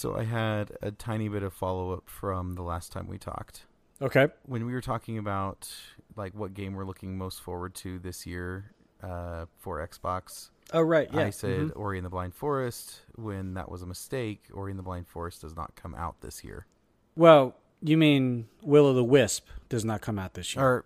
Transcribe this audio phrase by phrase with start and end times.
[0.00, 3.66] So I had a tiny bit of follow up from the last time we talked.
[4.00, 4.28] Okay.
[4.46, 5.70] When we were talking about
[6.16, 11.06] like what game we're looking most forward to this year uh, for Xbox, Oh right,
[11.12, 11.26] yeah.
[11.26, 11.72] I said Mhm.
[11.76, 13.02] Ori and the Blind Forest.
[13.16, 16.42] When that was a mistake, Ori and the Blind Forest does not come out this
[16.44, 16.64] year.
[17.14, 20.64] Well, you mean Will o' the Wisp does not come out this year?
[20.64, 20.84] Or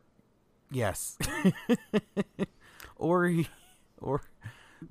[0.73, 1.17] yes,
[2.96, 3.46] Ori,
[4.01, 4.23] or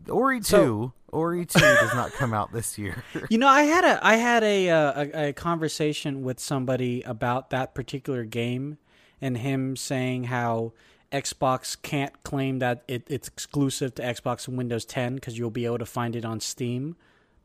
[0.10, 3.04] Ori two, So- Ori two does not come out this year.
[3.30, 7.49] You know, I had a I had a, uh, a a conversation with somebody about
[7.52, 8.77] that particular game,
[9.21, 10.73] and him saying how
[11.12, 15.66] Xbox can't claim that it, it's exclusive to Xbox and Windows 10 because you'll be
[15.66, 16.96] able to find it on Steam,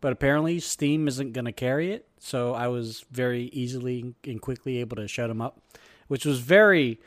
[0.01, 2.07] but apparently Steam isn't going to carry it.
[2.19, 5.61] So I was very easily and quickly able to shut him up,
[6.09, 6.99] which was very.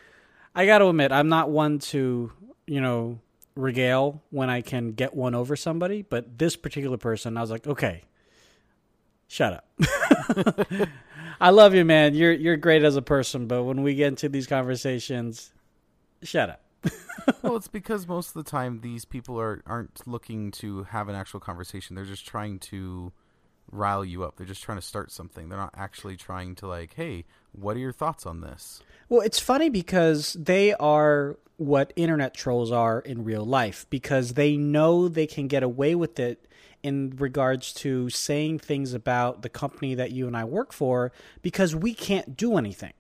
[0.54, 2.32] I got to admit, I'm not one to
[2.68, 3.20] you know
[3.56, 7.68] regale when I can get one over somebody, but this particular person, I was like,
[7.68, 8.04] okay,
[9.28, 10.88] shut up.
[11.42, 12.14] I love you, man.
[12.14, 15.52] You're you're great as a person, but when we get into these conversations,
[16.22, 16.62] shut up.
[17.42, 21.16] well, it's because most of the time these people are aren't looking to have an
[21.16, 21.96] actual conversation.
[21.96, 23.12] They're just trying to
[23.72, 24.38] rile you up.
[24.38, 25.50] They're just trying to start something.
[25.50, 28.82] They're not actually trying to like, hey, what are your thoughts on this?
[29.10, 34.58] Well, it's funny because they are what internet trolls are in real life because they
[34.58, 36.48] know they can get away with it
[36.82, 41.12] in regards to saying things about the company that you and I work for
[41.42, 42.94] because we can't do anything.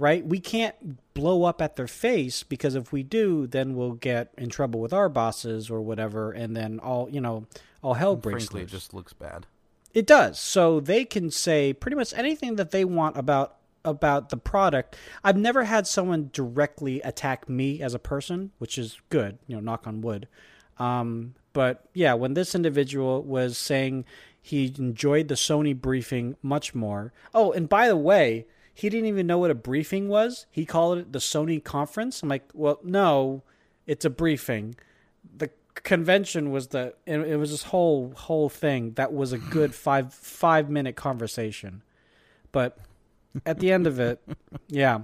[0.00, 0.24] Right?
[0.24, 0.76] We can't
[1.12, 4.92] blow up at their face because if we do, then we'll get in trouble with
[4.92, 7.46] our bosses or whatever and then all, you know,
[7.82, 8.70] all hell breaks Frankly, loose.
[8.70, 9.46] it just looks bad.
[9.94, 10.38] It does.
[10.38, 14.96] So they can say pretty much anything that they want about about the product.
[15.24, 19.60] I've never had someone directly attack me as a person, which is good, you know,
[19.60, 20.28] knock on wood.
[20.78, 24.04] Um, but yeah, when this individual was saying
[24.40, 27.12] he enjoyed the Sony briefing much more.
[27.34, 30.46] Oh, and by the way, he didn't even know what a briefing was.
[30.50, 32.22] He called it the Sony conference.
[32.22, 33.42] I'm like, well, no,
[33.86, 34.76] it's a briefing.
[35.82, 40.12] Convention was the it, it was this whole whole thing that was a good five
[40.12, 41.82] five minute conversation.
[42.52, 42.78] But
[43.44, 44.20] at the end of it
[44.68, 45.00] yeah.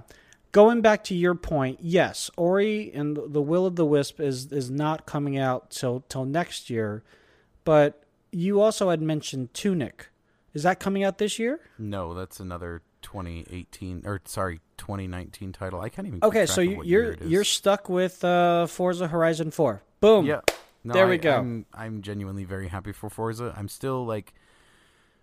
[0.51, 4.69] Going back to your point yes ori and the will of the wisp is is
[4.69, 7.03] not coming out till till next year.
[7.63, 10.09] But you also had mentioned tunic.
[10.53, 11.59] Is that coming out this year?
[11.77, 15.81] No, that's another 2018 or sorry, 2019 title.
[15.81, 16.19] I can't even.
[16.23, 20.25] okay so you, year you're you're stuck with uh forza horizon 4 boom.
[20.25, 20.41] Yeah.
[20.85, 21.37] No, There we I- go.
[21.37, 23.53] I'm, I'm genuinely very happy for Forza.
[23.57, 24.33] I'm still like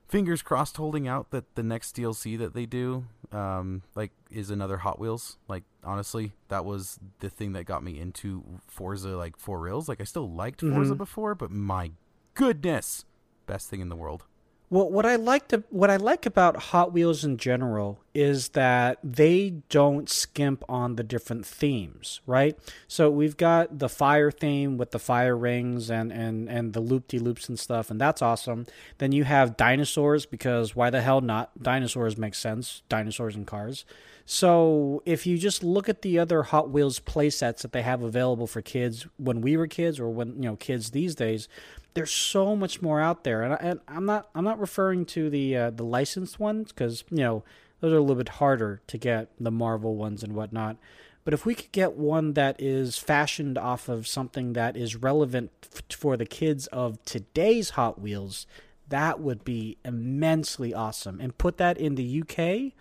[0.09, 4.79] fingers crossed holding out that the next DLC that they do um like is another
[4.79, 5.39] Hot Wheels.
[5.49, 9.89] Like honestly, that was the thing that got me into Forza like for reals.
[9.89, 10.99] Like I still liked Forza Mhm.
[10.99, 11.93] before, but my
[12.35, 13.05] goodness,
[13.47, 14.25] best thing in the world.
[14.73, 18.99] Well, what I like to what I like about Hot Wheels in general is that
[19.05, 22.59] they don't skimp on the different themes, right?
[22.89, 27.09] So we've got the fire theme with the fire rings and and and the loop
[27.09, 28.65] de loops and stuff, and that's awesome.
[28.97, 31.51] Then you have dinosaurs because why the hell not?
[31.63, 32.81] Dinosaurs make sense.
[32.89, 33.85] Dinosaurs and cars.
[34.25, 38.03] So if you just look at the other Hot Wheels play sets that they have
[38.03, 41.47] available for kids when we were kids or when you know kids these days,
[41.95, 45.31] there's so much more out there, and, I, and I'm not I'm not referring to
[45.31, 47.45] the uh, the licensed ones because you know
[47.81, 50.77] those are a little bit harder to get the Marvel ones and whatnot.
[51.25, 55.51] But if we could get one that is fashioned off of something that is relevant
[55.63, 58.47] f- for the kids of today's Hot Wheels,
[58.89, 61.21] that would be immensely awesome.
[61.21, 62.73] And put that in the UK,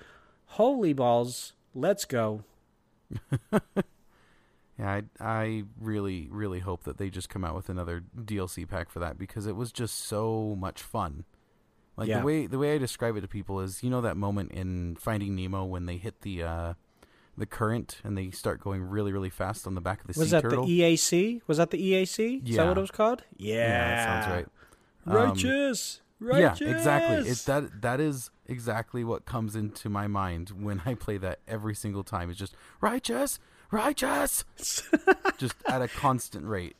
[0.45, 2.43] holy balls, let's go.
[4.79, 8.89] Yeah, I, I really, really hope that they just come out with another DLC pack
[8.89, 11.25] for that because it was just so much fun.
[11.97, 12.19] Like Yeah.
[12.19, 14.95] the way the way I describe it to people is, you know, that moment in
[14.95, 16.73] Finding Nemo when they hit the uh,
[17.37, 20.29] the current and they start going really, really fast on the back of the Was
[20.29, 20.65] sea that turtle.
[20.65, 21.41] the EAC?
[21.47, 22.47] Was that the EAC?
[22.49, 23.23] Is that what it was called?
[23.37, 24.47] Yeah, yeah, that sounds right.
[25.07, 26.01] Um, Righteous.
[26.19, 26.61] Righteous.
[26.61, 27.29] Yeah, exactly.
[27.31, 31.75] It that that is exactly what comes into my mind when I play that every
[31.75, 32.29] single time.
[32.29, 33.39] It's just righteous,
[33.71, 34.43] righteous,
[35.37, 36.75] just at a constant rate.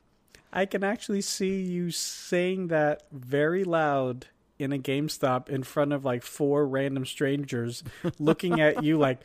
[0.54, 4.28] I can actually see you saying that very loud
[4.60, 7.84] in a GameStop in front of like four random strangers
[8.20, 9.22] looking at you like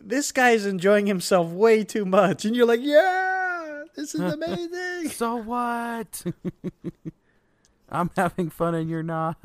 [0.00, 5.36] this guy's enjoying himself way too much and you're like, "Yeah, this is amazing." So
[5.36, 6.24] what?
[7.90, 9.36] I'm having fun and you're not.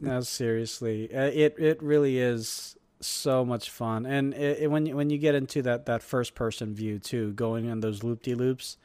[0.00, 1.14] no, seriously.
[1.14, 2.76] Uh, it it really is
[3.06, 4.06] so much fun.
[4.06, 7.32] And it, it, when you, when you get into that that first person view too,
[7.32, 8.76] going on those loop de loops,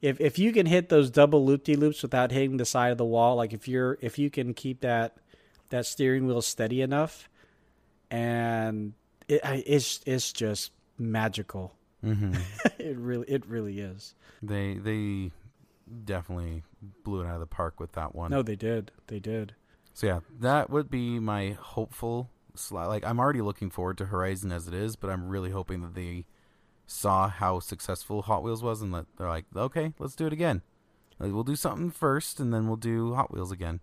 [0.00, 2.98] if if you can hit those double loop de loops without hitting the side of
[2.98, 5.16] the wall, like if you're if you can keep that
[5.70, 7.28] that steering wheel steady enough,
[8.10, 8.94] and
[9.28, 11.74] it it's it's just magical.
[12.04, 12.34] Mm-hmm.
[12.78, 14.14] it really it really is.
[14.42, 15.30] they they
[16.04, 16.62] definitely
[17.04, 18.30] blew it out of the park with that one.
[18.30, 18.92] No, they did.
[19.08, 19.54] They did.
[19.92, 22.30] So yeah, that would be my hopeful.
[22.70, 25.94] Like I'm already looking forward to Horizon as it is, but I'm really hoping that
[25.94, 26.26] they
[26.86, 30.62] saw how successful Hot Wheels was and that they're like, okay, let's do it again.
[31.20, 33.80] Like, we'll do something first, and then we'll do Hot Wheels again.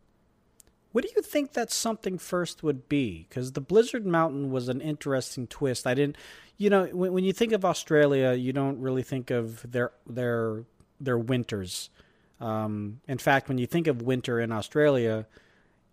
[0.91, 3.27] What do you think that something first would be?
[3.29, 5.85] Because the Blizzard Mountain was an interesting twist.
[5.85, 6.17] I didn't,
[6.57, 10.63] you know, when, when you think of Australia, you don't really think of their their
[10.99, 11.91] their winters.
[12.39, 15.27] Um, in fact, when you think of winter in Australia,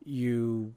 [0.04, 0.74] you,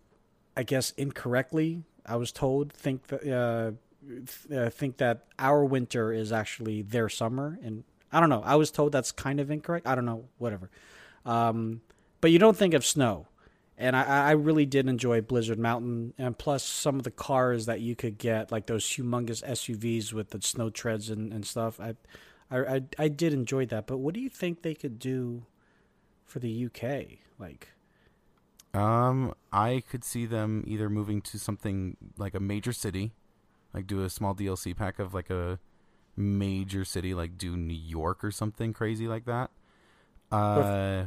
[0.58, 3.72] I guess, incorrectly, I was told, think that uh,
[4.08, 8.44] th- uh, think that our winter is actually their summer, and I don't know.
[8.46, 9.88] I was told that's kind of incorrect.
[9.88, 10.26] I don't know.
[10.38, 10.70] Whatever.
[11.26, 11.82] Um,
[12.22, 13.28] but you don't think of snow
[13.78, 17.80] and I, I really did enjoy Blizzard Mountain, and plus some of the cars that
[17.80, 21.80] you could get, like those humongous SUVs with the snow treads and, and stuff.
[21.80, 21.94] I,
[22.50, 23.86] I, I, I did enjoy that.
[23.86, 25.46] But what do you think they could do
[26.26, 27.20] for the UK?
[27.38, 27.70] Like,
[28.78, 33.14] Um, I could see them either moving to something like a major city,
[33.74, 35.60] like do a small DLC pack of like a
[36.16, 39.50] major city, like do New York or something crazy like that.
[40.32, 41.06] Uh,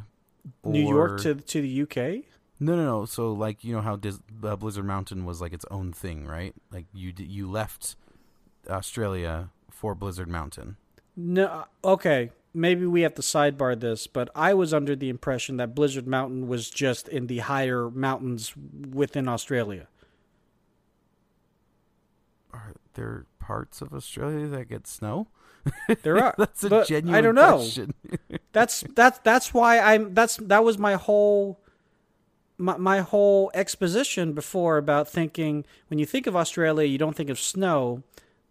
[0.64, 2.24] New or- York to to the UK?
[2.58, 3.04] No, no, no.
[3.04, 6.54] So like you know how Dis- uh, Blizzard Mountain was like its own thing, right?
[6.72, 7.96] Like you d- you left
[8.68, 10.76] Australia for Blizzard Mountain.
[11.16, 11.64] No.
[11.84, 12.30] Okay.
[12.52, 16.48] Maybe we have to sidebar this, but I was under the impression that Blizzard Mountain
[16.48, 18.54] was just in the higher mountains
[18.92, 19.86] within Australia.
[22.52, 25.28] Are there parts of Australia that get snow?
[26.02, 26.34] There are.
[26.36, 27.56] That's a genuine I don't know.
[27.56, 27.94] question.
[28.52, 31.60] That's that's that's why I'm that's that was my whole
[32.58, 37.30] my, my whole exposition before about thinking when you think of Australia you don't think
[37.30, 38.02] of snow,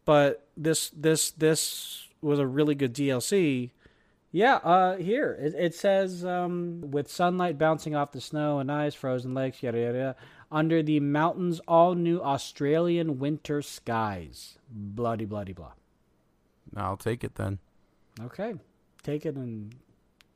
[0.05, 3.71] but this this this was a really good DLC.
[4.31, 8.93] Yeah, uh here it, it says um with sunlight bouncing off the snow and ice,
[8.93, 10.15] frozen lakes, yada yada yada.
[10.51, 14.57] Under the mountains, all new Australian winter skies.
[14.69, 15.73] Bloody bloody blah.
[16.75, 17.59] I'll take it then.
[18.21, 18.55] Okay.
[19.03, 19.75] Take it and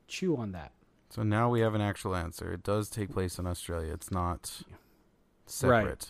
[0.08, 0.72] chew on that.
[1.10, 2.52] So now we have an actual answer.
[2.52, 3.92] It does take place in Australia.
[3.92, 4.62] It's not
[5.46, 5.84] separate.
[5.84, 6.06] Right.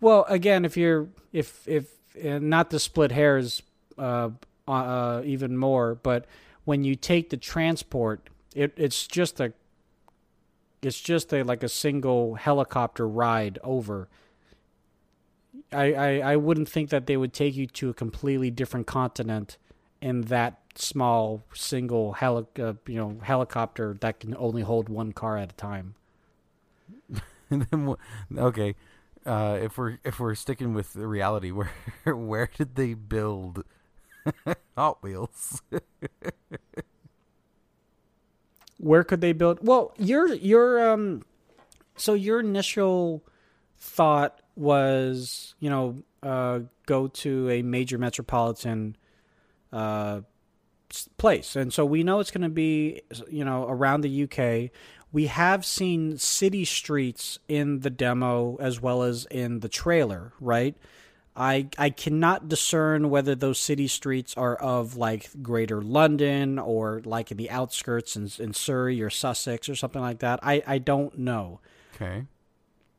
[0.00, 1.86] Well, again, if you're if if
[2.16, 3.62] not to split hairs
[3.96, 4.30] uh,
[4.66, 6.26] uh, even more, but
[6.68, 9.54] when you take the transport, it it's just a
[10.82, 14.06] it's just a like a single helicopter ride over.
[15.72, 19.56] I, I, I wouldn't think that they would take you to a completely different continent
[20.02, 25.38] in that small single heli- uh, you know helicopter that can only hold one car
[25.38, 25.94] at a time.
[28.36, 28.74] Okay,
[29.24, 31.70] uh, if we're if we're sticking with the reality, where
[32.04, 33.64] where did they build
[34.76, 35.62] Hot Wheels?
[38.80, 41.20] where could they build well your your um
[41.96, 43.24] so your initial
[43.76, 48.96] thought was you know uh go to a major metropolitan
[49.72, 50.20] uh
[51.16, 51.56] place.
[51.56, 54.70] And so we know it's going to be you know around the UK
[55.10, 60.76] we have seen city streets in the demo as well as in the trailer right
[61.38, 67.30] I I cannot discern whether those city streets are of like Greater London or like
[67.30, 70.40] in the outskirts in, in Surrey or Sussex or something like that.
[70.42, 71.60] I, I don't know.
[71.94, 72.24] Okay,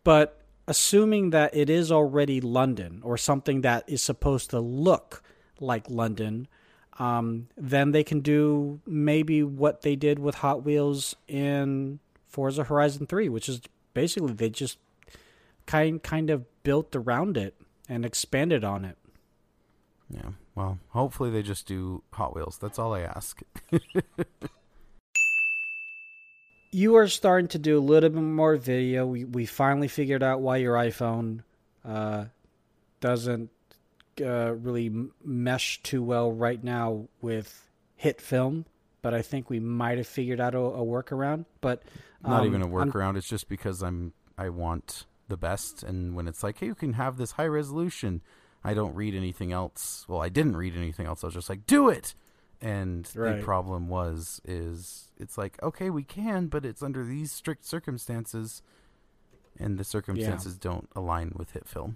[0.05, 5.21] But assuming that it is already London or something that is supposed to look
[5.59, 6.47] like London,
[6.97, 13.05] um, then they can do maybe what they did with Hot Wheels in Forza Horizon
[13.05, 13.61] 3, which is
[13.93, 14.77] basically they just
[15.65, 17.53] kind kind of built around it
[17.89, 18.97] and expanded on it.
[20.09, 20.29] yeah.
[20.55, 22.57] Well, hopefully they just do Hot Wheels.
[22.61, 23.41] That's all I ask.
[26.71, 29.05] you are starting to do a little bit more video.
[29.05, 31.41] We we finally figured out why your iPhone
[31.85, 32.25] uh,
[32.99, 33.49] doesn't
[34.21, 34.91] uh, really
[35.23, 37.67] mesh too well right now with
[38.03, 38.65] HitFilm,
[39.01, 41.45] but I think we might have figured out a, a workaround.
[41.61, 41.83] But
[42.23, 43.17] Not um, even a I'm- workaround.
[43.17, 46.93] It's just because I'm I want the best, and when it's like, hey, you can
[46.93, 48.21] have this high resolution,
[48.63, 50.05] I don't read anything else.
[50.09, 51.23] Well, I didn't read anything else.
[51.23, 52.13] I was just like, do it.
[52.61, 53.37] And Right.
[53.37, 58.61] the problem was, is it's like, okay, we can, but it's under these strict circumstances,
[59.57, 61.95] and the circumstances don't align with HitFilm.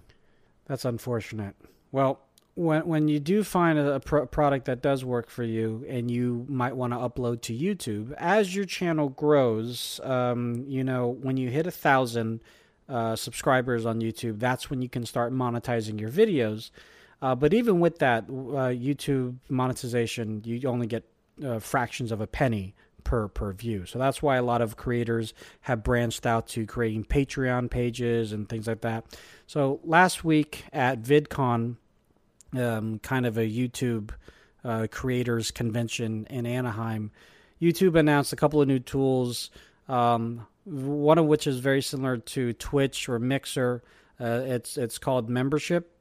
[0.65, 1.55] That's unfortunate.
[1.91, 2.21] Well,
[2.55, 6.09] when when you do find a, a pro- product that does work for you, and
[6.09, 11.35] you might want to upload to YouTube, as your channel grows, um, you know, when
[11.35, 12.39] you hit a thousand,
[12.89, 16.71] uh, subscribers on YouTube, that's when you can start monetizing your videos.
[17.21, 21.03] Uh, but even with that, uh, YouTube monetization, you only get
[21.43, 23.85] uh, fractions of a penny per per view.
[23.85, 28.47] So that's why a lot of creators have branched out to creating Patreon pages and
[28.47, 29.05] things like that.
[29.47, 31.77] So last week at VidCon,
[32.57, 34.11] um, kind of a YouTube
[34.63, 37.11] uh, creators convention in Anaheim,
[37.61, 39.49] YouTube announced a couple of new tools.
[39.87, 43.83] Um, one of which is very similar to Twitch or Mixer.
[44.19, 45.93] Uh, it's it's called membership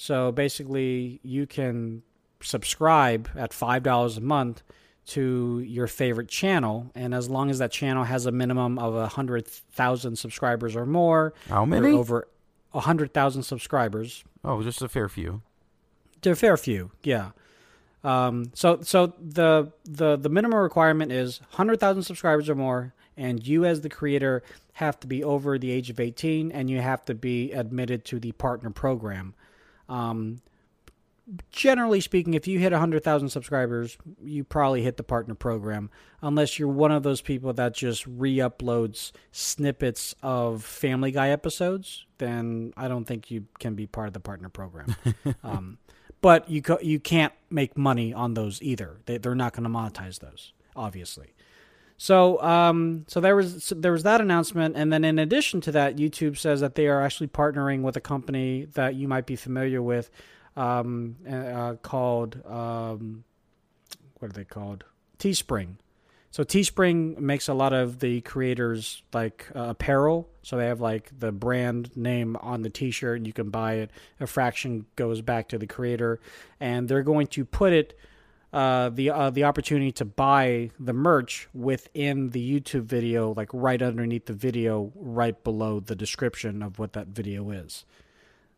[0.00, 2.02] so basically, you can
[2.40, 4.62] subscribe at $5 a month
[5.08, 6.90] to your favorite channel.
[6.94, 11.34] And as long as that channel has a minimum of a 100,000 subscribers or more,
[11.50, 11.92] how many?
[11.92, 12.28] Over
[12.72, 14.24] a 100,000 subscribers.
[14.42, 15.42] Oh, just a fair few.
[16.22, 17.32] To a fair few, yeah.
[18.02, 23.64] Um, so so the the the minimum requirement is 100,000 subscribers or more and you
[23.64, 24.42] as the creator
[24.74, 28.18] have to be over the age of 18 and you have to be admitted to
[28.18, 29.34] the partner program.
[29.88, 30.40] Um,
[31.50, 35.90] generally speaking, if you hit 100,000 subscribers, you probably hit the partner program,
[36.22, 42.06] unless you're one of those people that just re uploads snippets of Family Guy episodes,
[42.18, 44.96] then I don't think you can be part of the partner program.
[45.44, 45.78] um,
[46.20, 49.00] but you, co- you can't make money on those either.
[49.06, 51.32] They, they're not going to monetize those, obviously.
[52.02, 55.72] So, um, so there was so there was that announcement, and then in addition to
[55.72, 59.36] that, YouTube says that they are actually partnering with a company that you might be
[59.36, 60.10] familiar with,
[60.56, 63.22] um, uh, called um,
[64.18, 64.84] what are they called?
[65.18, 65.74] Teespring.
[66.30, 70.26] So Teespring makes a lot of the creators like uh, apparel.
[70.40, 73.90] So they have like the brand name on the T-shirt, and you can buy it.
[74.20, 76.18] A fraction goes back to the creator,
[76.60, 77.98] and they're going to put it
[78.52, 83.80] uh, the uh, the opportunity to buy the merch within the YouTube video, like right
[83.80, 87.84] underneath the video, right below the description of what that video is.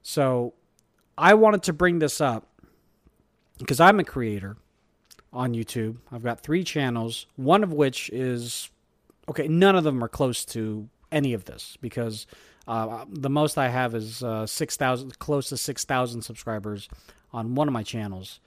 [0.02, 0.54] So,
[1.18, 2.48] I wanted to bring this up
[3.58, 4.56] because I'm a creator
[5.32, 5.98] on YouTube.
[6.10, 8.70] I've got three channels, one of which is
[9.28, 9.46] okay.
[9.46, 12.26] None of them are close to any of this because
[12.66, 16.88] uh, the most I have is uh, six thousand, close to six thousand subscribers
[17.30, 18.40] on one of my channels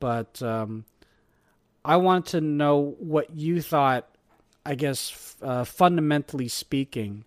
[0.00, 0.84] but um,
[1.84, 4.06] I want to know what you thought.
[4.66, 7.24] I guess uh, fundamentally speaking,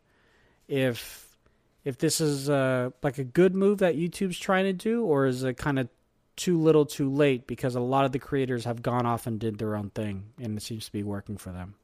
[0.68, 1.36] if
[1.84, 5.44] if this is uh, like a good move that YouTube's trying to do, or is
[5.44, 5.90] it kind of
[6.36, 7.48] too little, too late?
[7.48, 10.58] Because a lot of the creators have gone off and did their own thing, and
[10.58, 11.76] it seems to be working for them.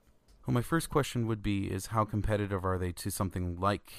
[0.46, 3.92] Well, my first question would be: Is how competitive are they to something like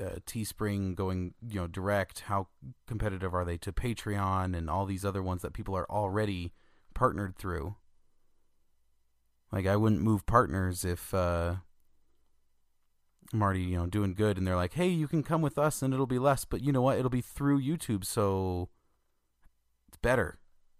[0.00, 2.20] uh, Teespring going, you know, direct?
[2.20, 2.48] How
[2.86, 6.54] competitive are they to Patreon and all these other ones that people are already
[6.94, 7.76] partnered through?
[9.52, 11.56] Like, I wouldn't move partners if uh,
[13.32, 15.82] I'm already, you know, doing good, and they're like, "Hey, you can come with us,
[15.82, 16.98] and it'll be less." But you know what?
[16.98, 18.68] It'll be through YouTube, so
[19.88, 20.38] it's better.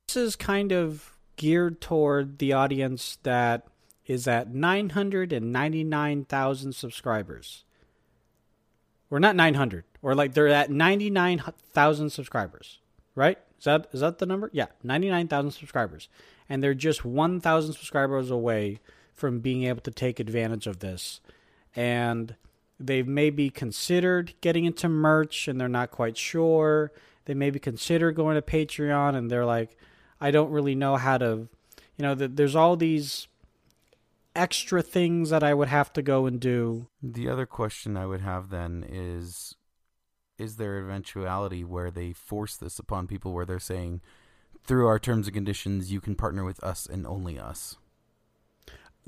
[0.08, 3.66] This is kind of geared toward the audience that
[4.06, 7.64] is at 999,000 subscribers
[9.10, 12.78] or not 900 or like they're at 99,000 subscribers,
[13.14, 13.38] right?
[13.58, 14.50] Is that is that the number?
[14.52, 16.08] Yeah, 99,000 subscribers.
[16.48, 18.80] And they're just 1,000 subscribers away
[19.12, 21.20] from being able to take advantage of this.
[21.74, 22.36] And
[22.78, 26.92] they've maybe considered getting into merch and they're not quite sure.
[27.24, 29.76] They maybe consider going to Patreon and they're like
[30.20, 31.48] I don't really know how to
[31.96, 33.26] you know, there's all these
[34.36, 36.88] extra things that I would have to go and do.
[37.02, 39.56] The other question I would have then is
[40.38, 44.02] is there eventuality where they force this upon people where they're saying
[44.64, 47.76] through our terms and conditions you can partner with us and only us?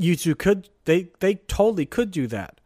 [0.01, 2.61] YouTube could they they totally could do that.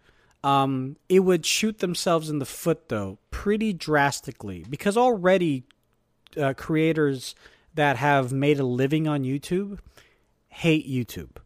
[0.45, 5.65] Um, it would shoot themselves in the foot though pretty drastically because already
[6.41, 7.35] uh, creators
[7.75, 9.79] that have made a living on YouTube
[10.49, 11.37] hate YouTube.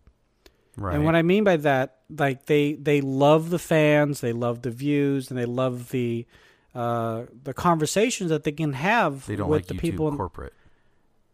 [0.76, 0.94] Right.
[0.94, 4.70] And what I mean by that, like they they love the fans, they love the
[4.70, 6.26] views, and they love the
[6.74, 10.08] uh, the conversations that they can have they don't with like the YouTube people.
[10.08, 10.52] In, corporate.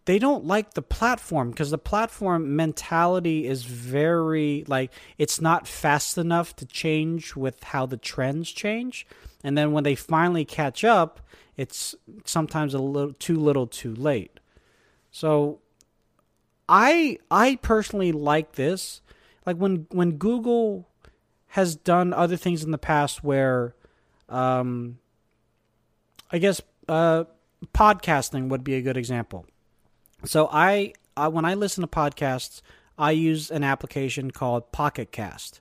[0.04, 6.18] They don't like the platform because the platform mentality is very like it's not fast
[6.18, 9.06] enough to change with how the trends change,
[9.42, 11.20] and then when they finally catch up,
[11.56, 14.38] it's sometimes a little too little, too late.
[15.10, 15.60] So,
[16.68, 19.02] I I personally like this
[19.46, 20.88] like when when Google
[21.48, 23.74] has done other things in the past where
[24.28, 24.98] um
[26.30, 27.24] I guess uh
[27.74, 29.46] podcasting would be a good example.
[30.24, 32.60] So I, I when I listen to podcasts,
[32.98, 35.60] I use an application called Pocket Cast.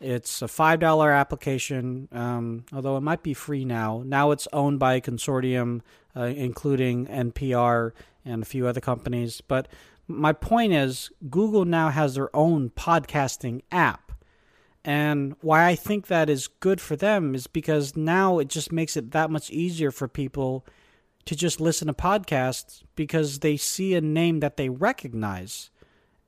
[0.00, 4.02] It's a five dollar application, um, although it might be free now.
[4.06, 5.80] Now it's owned by a consortium,
[6.16, 7.92] uh, including NPR
[8.24, 9.40] and a few other companies.
[9.40, 9.66] But
[10.08, 14.12] my point is, Google now has their own podcasting app.
[14.84, 18.96] And why I think that is good for them is because now it just makes
[18.96, 20.64] it that much easier for people
[21.26, 25.70] to just listen to podcasts because they see a name that they recognize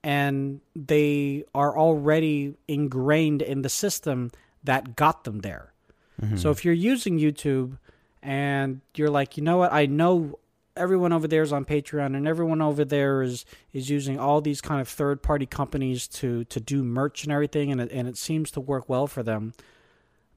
[0.03, 4.31] and they are already ingrained in the system
[4.65, 5.73] that got them there.
[6.21, 6.37] Mm-hmm.
[6.37, 7.79] So if you're using YouTube
[8.23, 10.39] and you're like, you know what, I know
[10.77, 14.61] everyone over there is on Patreon and everyone over there is is using all these
[14.61, 18.17] kind of third party companies to to do merch and everything and it, and it
[18.17, 19.53] seems to work well for them.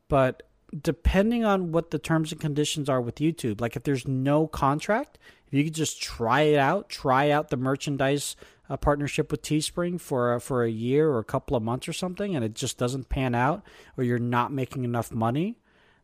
[0.08, 0.44] But
[0.82, 5.20] depending on what the terms and conditions are with YouTube, like if there's no contract,
[5.48, 8.36] if you could just try it out, try out the merchandise
[8.70, 12.36] uh, partnership with Teespring for for a year or a couple of months or something,
[12.36, 13.64] and it just doesn't pan out,
[13.98, 15.58] or you're not making enough money,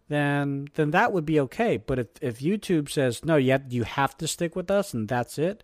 [0.10, 1.78] then then that would be okay.
[1.78, 5.38] But if if YouTube says no, yet you have to stick with us, and that's
[5.38, 5.64] it,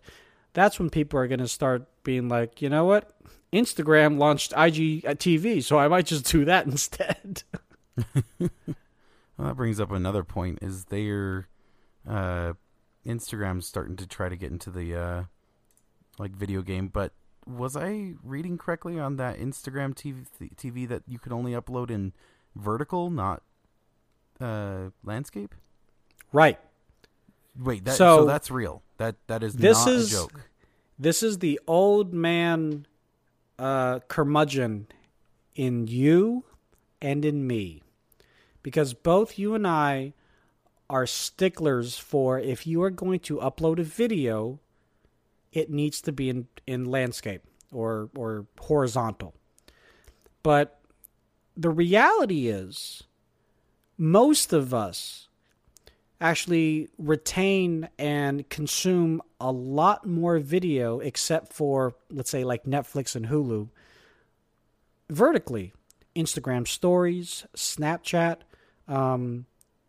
[0.54, 3.14] that's when people are going to start being like, you know what,
[3.52, 7.42] Instagram launched IGTV, so I might just do that instead.
[8.38, 8.50] well,
[9.38, 11.48] that brings up another point: is their
[12.08, 12.54] uh,
[13.04, 15.22] Instagram's starting to try to get into the uh,
[16.18, 17.12] like video game, but
[17.46, 20.26] was I reading correctly on that Instagram TV,
[20.56, 22.12] TV that you could only upload in
[22.54, 23.42] vertical, not
[24.40, 25.54] uh, landscape?
[26.32, 26.58] Right.
[27.58, 28.82] Wait, that, so, so that's real.
[28.98, 30.50] That that is this not is, a joke.
[30.98, 32.86] This is the old man
[33.58, 34.88] uh, curmudgeon
[35.54, 36.44] in you
[37.00, 37.82] and in me,
[38.62, 40.12] because both you and I
[40.88, 44.60] are sticklers for if you are going to upload a video,
[45.52, 49.34] it needs to be in, in landscape or or horizontal.
[50.42, 50.80] But
[51.56, 53.02] the reality is
[53.98, 55.28] most of us
[56.20, 63.26] actually retain and consume a lot more video except for let's say like Netflix and
[63.26, 63.68] Hulu
[65.10, 65.72] vertically
[66.16, 68.38] Instagram stories, Snapchat,
[68.88, 69.46] um,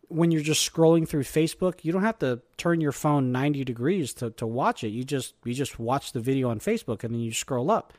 [0.08, 4.14] when you're just scrolling through Facebook, you don't have to turn your phone 90 degrees
[4.14, 4.88] to, to watch it.
[4.88, 7.92] You just you just watch the video on Facebook and then you scroll up.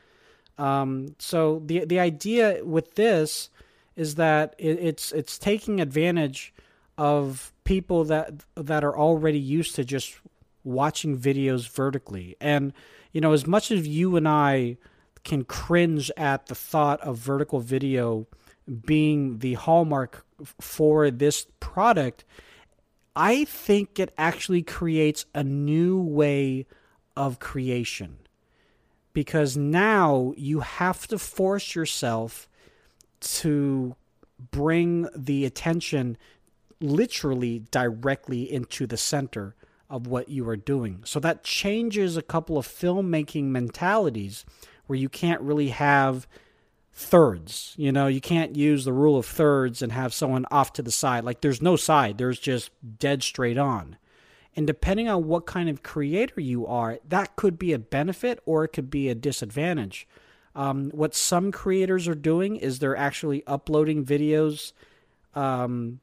[0.58, 3.50] Um, so the the idea with this
[4.00, 6.54] is that it, it's it's taking advantage
[6.98, 10.20] of people that that are already used to just
[10.64, 12.36] watching videos vertically.
[12.40, 12.72] And
[13.12, 14.78] you know, as much as you and I
[15.26, 18.26] can cringe at the thought of vertical video
[18.86, 20.26] being the hallmark
[20.62, 22.24] for this product,
[23.18, 26.68] I think it actually creates a new way
[27.18, 28.18] of creation.
[29.12, 32.49] Because now you have to force yourself
[33.20, 33.96] to
[34.52, 36.18] bring the attention
[36.82, 39.56] literally directly into the center
[39.90, 41.02] of what you are doing.
[41.04, 44.46] So that changes a couple of filmmaking mentalities
[44.88, 46.28] where you can't really have
[46.94, 47.74] thirds.
[47.78, 50.92] You know, you can't use the rule of thirds and have someone off to the
[50.92, 51.24] side.
[51.24, 53.98] Like there's no side, there's just dead straight on.
[54.56, 58.64] And depending on what kind of creator you are, that could be a benefit or
[58.64, 60.08] it could be a disadvantage.
[60.56, 64.74] Um, what some creators are doing is they're actually uploading videos
[65.36, 66.00] um,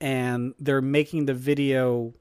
[0.00, 2.14] and they're making the video.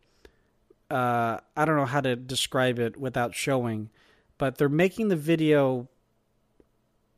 [0.89, 3.89] Uh, I don't know how to describe it without showing,
[4.38, 5.88] but they're making the video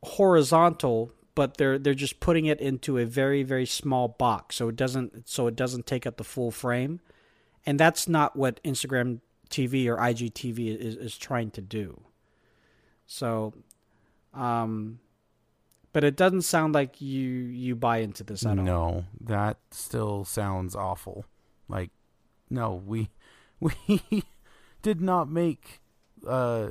[0.02, 4.76] horizontal, but they're they're just putting it into a very very small box, so it
[4.76, 7.00] doesn't so it doesn't take up the full frame,
[7.64, 12.02] and that's not what Instagram TV or IGTV is is trying to do.
[13.06, 13.52] So,
[14.34, 14.98] um,
[15.92, 18.64] but it doesn't sound like you you buy into this at all.
[18.64, 21.26] No, that still sounds awful.
[21.68, 21.90] Like,
[22.50, 23.10] no, we
[23.60, 24.24] we
[24.82, 25.80] did not make
[26.26, 26.70] uh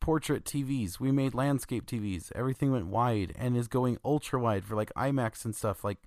[0.00, 0.98] portrait TVs.
[1.00, 2.32] We made landscape TVs.
[2.34, 5.84] Everything went wide and is going ultra wide for like IMAX and stuff.
[5.84, 5.98] Like,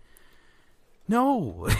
[1.08, 1.68] no.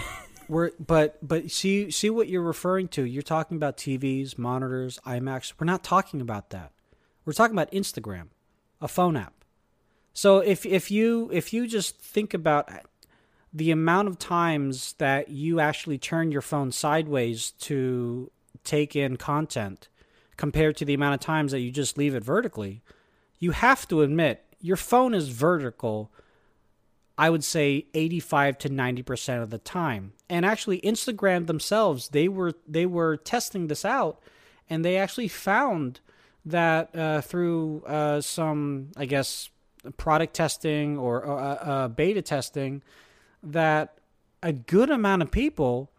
[0.48, 3.06] We're but but see see what you're referring to.
[3.06, 5.54] You're talking about TVs, monitors, IMAX.
[5.58, 6.74] We're not talking about that.
[7.24, 8.28] We're talking about Instagram,
[8.82, 9.34] a phone app.
[10.14, 12.70] So if if you if you just think about
[13.54, 18.32] the amount of times that you actually turn your phone sideways to
[18.64, 19.88] take in content
[20.38, 22.82] compared to the amount of times that you just leave it vertically,
[23.40, 26.12] you have to admit your phone is vertical.
[27.18, 30.14] I would say 85 to 90% of the time.
[30.30, 34.20] And actually Instagram themselves, they were they were testing this out
[34.70, 36.00] and they actually found
[36.46, 39.50] that uh, through uh, some I guess
[39.98, 42.82] product testing or uh, uh, beta testing
[43.44, 43.98] that
[44.44, 45.92] a good amount of people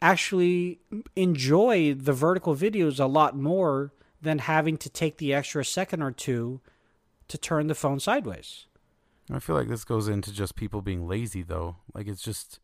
[0.00, 0.80] actually
[1.14, 6.10] enjoy the vertical videos a lot more than having to take the extra second or
[6.10, 6.60] two
[7.28, 8.66] to turn the phone sideways.
[9.30, 11.76] I feel like this goes into just people being lazy, though.
[11.94, 12.58] Like it's just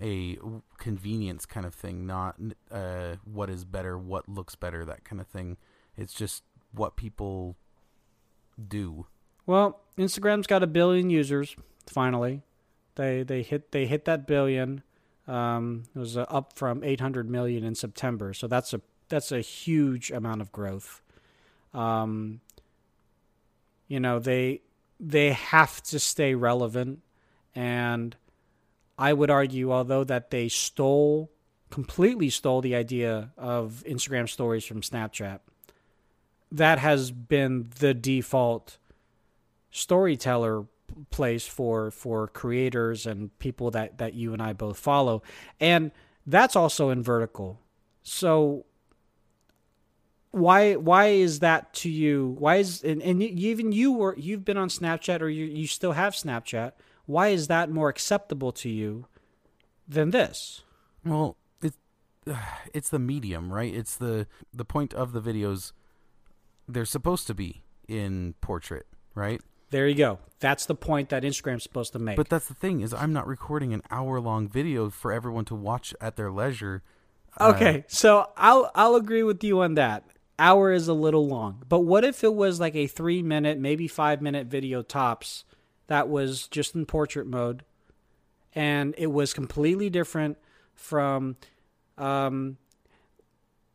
[0.00, 0.38] a
[0.78, 2.36] convenience kind of thing, not
[2.70, 5.56] uh, what is better, what looks better, that kind of thing.
[5.96, 7.56] It's just what people
[8.68, 9.06] do.
[9.46, 11.56] Well, Instagram's got a billion users.
[11.86, 12.42] Finally,
[12.94, 14.82] they they hit they hit that billion.
[15.26, 19.40] Um, it was uh, up from 800 million in September, so that's a that's a
[19.40, 21.02] huge amount of growth.
[21.74, 22.40] Um,
[23.88, 24.62] you know they
[24.98, 27.00] they have to stay relevant,
[27.54, 28.16] and
[28.98, 31.30] I would argue, although that they stole
[31.70, 35.40] completely stole the idea of Instagram stories from Snapchat,
[36.52, 38.78] that has been the default
[39.70, 40.66] storyteller
[41.10, 45.22] place for for creators and people that that you and I both follow.
[45.58, 45.92] And
[46.26, 47.60] that's also in vertical.
[48.02, 48.66] So
[50.32, 52.36] why why is that to you?
[52.38, 55.92] Why is and, and even you were you've been on Snapchat or you you still
[55.92, 56.72] have Snapchat.
[57.06, 59.06] Why is that more acceptable to you
[59.88, 60.62] than this?
[61.04, 61.78] Well it's
[62.74, 63.74] it's the medium right?
[63.74, 65.72] It's the the point of the videos
[66.68, 70.18] they're supposed to be in portrait right there you go.
[70.40, 72.16] That's the point that Instagram's supposed to make.
[72.16, 75.54] But that's the thing is I'm not recording an hour long video for everyone to
[75.54, 76.82] watch at their leisure.
[77.40, 80.04] Okay, uh, so I'll I'll agree with you on that.
[80.38, 81.62] Hour is a little long.
[81.68, 85.44] But what if it was like a 3 minute, maybe 5 minute video tops
[85.86, 87.64] that was just in portrait mode
[88.54, 90.38] and it was completely different
[90.74, 91.36] from
[91.98, 92.56] um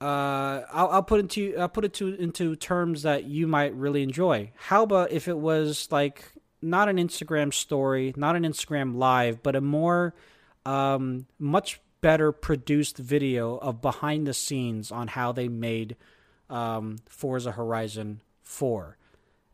[0.06, 4.04] uh, I'll, I'll put into I'll put it to into terms that you might really
[4.04, 4.52] enjoy.
[4.56, 6.24] How about if it was like
[6.62, 10.14] not an Instagram story, not an Instagram live, but a more
[10.64, 15.96] um, much better produced video of behind the scenes on how they made
[16.52, 18.98] um, Forza Horizon 4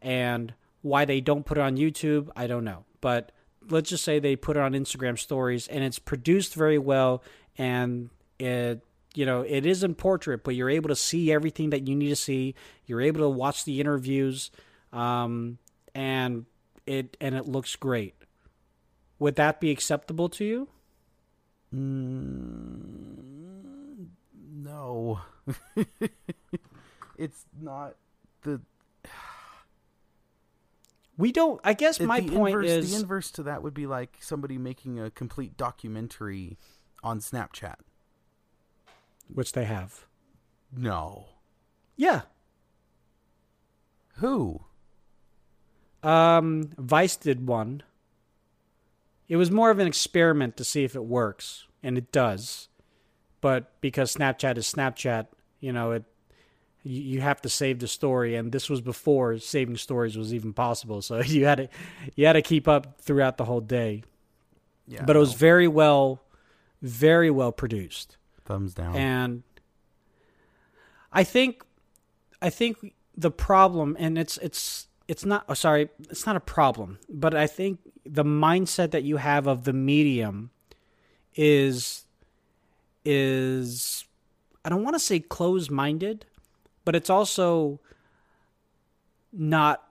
[0.02, 2.84] and why they don't put it on YouTube, I don't know.
[3.00, 3.32] But
[3.70, 7.24] let's just say they put it on Instagram stories and it's produced very well
[7.58, 11.88] and it you know, it is in portrait, but you're able to see everything that
[11.88, 12.56] you need to see.
[12.86, 14.52] You're able to watch the interviews,
[14.94, 15.58] um,
[15.94, 16.46] and
[16.86, 18.16] it and it looks great.
[19.20, 20.70] Would that be acceptable to you?
[21.76, 23.18] Mm,
[24.54, 25.20] no,
[27.18, 27.96] it's not
[28.44, 28.62] the.
[31.18, 31.60] We don't.
[31.64, 35.00] I guess my point inverse, is the inverse to that would be like somebody making
[35.00, 36.58] a complete documentary
[37.04, 37.76] on Snapchat
[39.34, 40.06] which they have.
[40.76, 41.26] No.
[41.96, 42.22] Yeah.
[44.16, 44.62] Who?
[46.04, 47.84] Um, Vice did one.
[49.28, 52.68] It was more of an experiment to see if it works, and it does.
[53.40, 55.28] But because Snapchat is Snapchat,
[55.60, 56.04] you know, it
[56.84, 60.54] you, you have to save the story, and this was before saving stories was even
[60.54, 61.02] possible.
[61.12, 61.70] So you had to
[62.16, 64.04] you had to keep up throughout the whole day.
[64.88, 66.22] Yeah, but it was very well,
[66.82, 68.18] very well produced.
[68.52, 68.98] Thumbs down.
[68.98, 69.44] And
[71.14, 71.64] I think
[72.42, 77.00] I think the problem and it's it's it's not oh, sorry, it's not a problem,
[77.08, 80.52] but I think the mindset that you have of the medium
[81.34, 82.04] is
[83.06, 84.04] is
[84.66, 86.26] I don't want to say closed-minded,
[86.84, 87.80] but it's also
[89.32, 89.88] not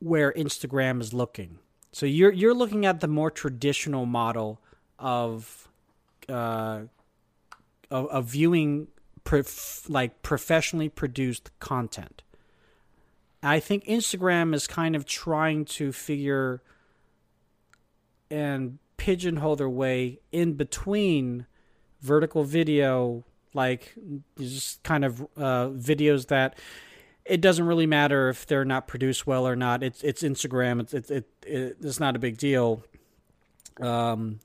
[0.00, 1.60] where Instagram is looking.
[1.92, 4.60] So you're you're looking at the more traditional model
[4.98, 5.68] of
[6.28, 6.82] uh,
[7.90, 8.88] of, of viewing
[9.24, 12.22] prof- like professionally produced content.
[13.42, 16.62] I think Instagram is kind of trying to figure
[18.30, 21.46] and pigeonhole their way in between
[22.02, 23.24] vertical video,
[23.54, 23.94] like
[24.38, 26.58] just kind of uh, videos that
[27.24, 29.82] it doesn't really matter if they're not produced well or not.
[29.82, 30.80] It's it's Instagram.
[30.80, 32.84] It's it, it, it it's not a big deal.
[33.80, 34.40] Um,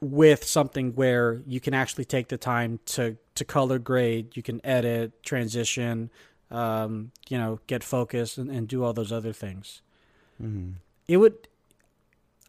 [0.00, 4.64] with something where you can actually take the time to to color grade, you can
[4.64, 6.10] edit, transition,
[6.50, 9.82] um, you know, get focused and, and, do all those other things.
[10.42, 10.72] Mm-hmm.
[11.06, 11.48] It would.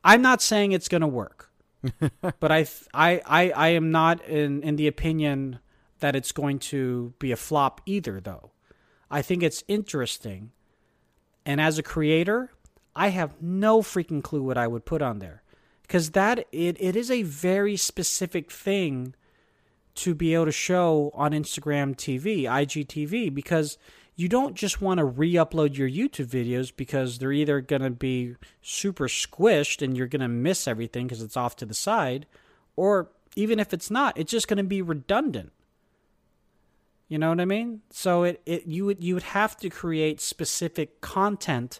[0.03, 1.51] I'm not saying it's going to work,
[2.39, 5.59] but I, I I I am not in in the opinion
[5.99, 8.19] that it's going to be a flop either.
[8.19, 8.51] Though,
[9.09, 10.51] I think it's interesting,
[11.45, 12.51] and as a creator,
[12.95, 15.43] I have no freaking clue what I would put on there
[15.89, 19.15] because that it, it is a very specific thing
[19.95, 23.79] to be able to show on Instagram TV, IGTV, because
[24.15, 28.35] you don't just want to re-upload your YouTube videos because they're either going to be
[28.61, 32.27] super squished and you're going to miss everything because it's off to the side,
[32.75, 35.51] or even if it's not, it's just going to be redundant.
[37.07, 37.81] You know what I mean?
[37.89, 41.79] So it, it you would you would have to create specific content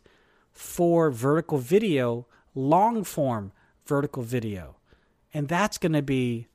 [0.51, 3.51] for vertical video, long form
[3.89, 4.78] vertical video.
[5.34, 6.47] And that's going to be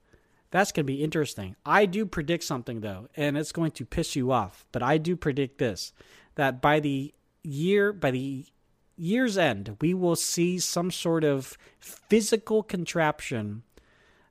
[0.51, 1.57] that's going to be interesting.
[1.66, 5.16] I do predict something though, and it's going to piss you off, but I do
[5.16, 5.92] predict this
[6.37, 8.47] that by the year by the
[8.97, 13.64] year's end, we will see some sort of physical contraption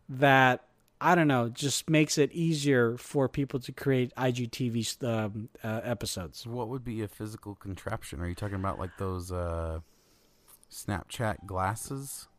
[0.07, 0.63] that
[1.01, 6.47] I don't know, just makes it easier for people to create IGTV um, uh, episodes.
[6.47, 8.21] What would be a physical contraption?
[8.21, 9.79] Are you talking about like those uh,
[10.71, 12.29] Snapchat glasses?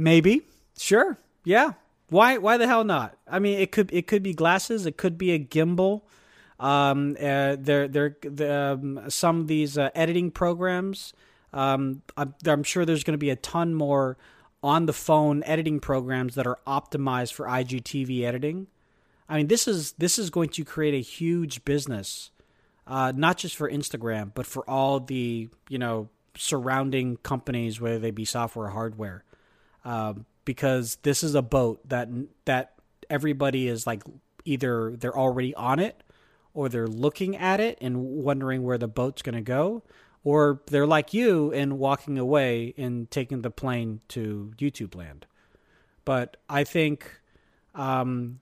[0.00, 0.40] Maybe.
[0.78, 1.18] Sure.
[1.44, 1.74] Yeah.
[2.08, 2.38] Why?
[2.38, 3.18] Why the hell not?
[3.28, 4.86] I mean, it could it could be glasses.
[4.86, 6.00] It could be a gimbal.
[6.58, 8.16] Um, uh, there, there,
[8.50, 11.12] um, some of these uh, editing programs.
[11.52, 14.16] Um, I'm, I'm sure there's going to be a ton more
[14.62, 18.68] on the phone editing programs that are optimized for IGTV editing.
[19.28, 22.30] I mean, this is this is going to create a huge business,
[22.86, 28.10] uh, not just for Instagram, but for all the you know surrounding companies, whether they
[28.10, 29.24] be software or hardware,
[29.84, 32.08] um, because this is a boat that
[32.44, 32.74] that
[33.08, 34.02] everybody is like
[34.44, 36.02] either they're already on it
[36.54, 39.82] or they're looking at it and wondering where the boat's going to go
[40.24, 45.26] or they're like you and walking away and taking the plane to YouTube land.
[46.04, 47.20] But I think
[47.74, 48.40] um,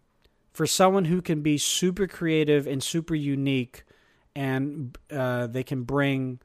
[0.53, 3.85] for someone who can be super creative and super unique,
[4.35, 6.41] and uh, they can bring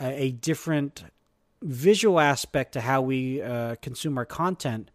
[0.00, 1.04] a, a, different
[1.64, 4.90] visual aspect to how we uh, consume our content.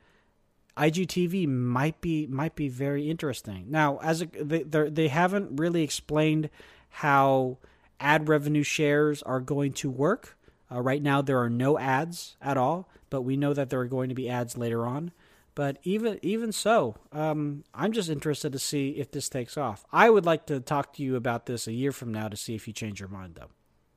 [0.78, 3.66] IGTV might be might be very interesting.
[3.70, 6.50] Now, as a, they they haven't really explained
[6.90, 7.58] how
[8.00, 10.38] ad revenue shares are going to work.
[10.72, 13.86] Uh, right now, there are no ads at all, but we know that there are
[13.86, 15.12] going to be ads later on.
[15.56, 19.84] But even even so, um, I'm just interested to see if this takes off.
[19.92, 22.56] I would like to talk to you about this a year from now to see
[22.56, 23.50] if you change your mind, though.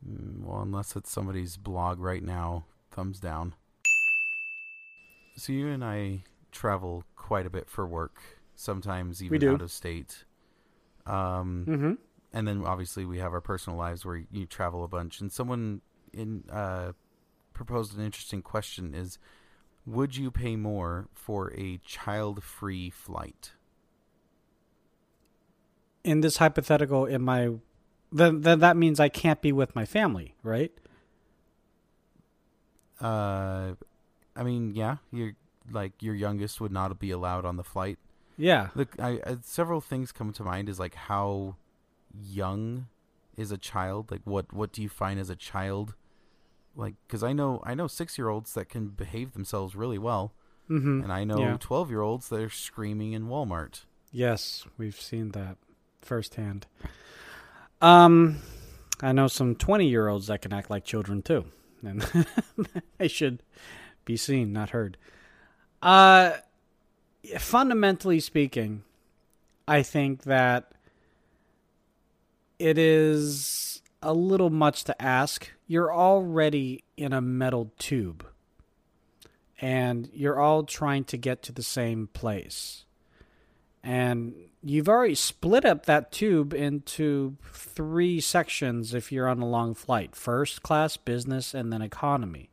[0.09, 3.55] Mm, well, unless it's somebody's blog right now, thumbs down.
[5.37, 8.21] So you and I travel quite a bit for work,
[8.55, 10.25] sometimes even out of state.
[11.07, 11.93] Um, mm-hmm
[12.33, 15.21] and then obviously we have our personal lives where you travel a bunch.
[15.21, 16.93] And someone in uh,
[17.53, 19.19] proposed an interesting question: Is
[19.85, 23.53] would you pay more for a child-free flight?
[26.05, 27.51] In this hypothetical, in my
[28.13, 30.73] then then that means I can't be with my family, right?
[33.01, 33.75] Uh,
[34.37, 35.35] I mean, yeah, you
[35.71, 37.99] like your youngest would not be allowed on the flight.
[38.37, 38.69] Yeah.
[38.75, 41.57] Look, I, I several things come to mind is like how
[42.13, 42.87] young
[43.37, 44.11] is a child?
[44.11, 45.95] Like what what do you find as a child?
[46.75, 50.35] Like cuz I know I know 6-year-olds that can behave themselves really well.
[50.71, 51.03] Mm-hmm.
[51.03, 53.85] And I know 12-year-olds that are screaming in Walmart.
[54.11, 55.57] Yes, we've seen that
[56.01, 56.67] firsthand.
[57.83, 58.39] Um
[59.03, 61.45] I know some 20-year-olds that can act like children too.
[61.85, 62.07] And
[62.99, 63.43] they should
[64.05, 64.97] be seen, not heard.
[65.83, 66.37] Uh
[67.39, 68.85] fundamentally speaking,
[69.67, 70.73] I think that
[72.59, 75.51] it is a little much to ask.
[75.67, 78.27] You're already in a metal tube,
[79.61, 82.85] and you're all trying to get to the same place.
[83.83, 89.75] And you've already split up that tube into three sections if you're on a long
[89.75, 92.51] flight first class, business, and then economy.